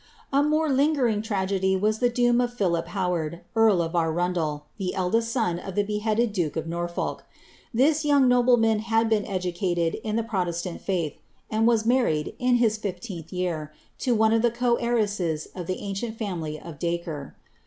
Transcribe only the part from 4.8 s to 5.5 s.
eldest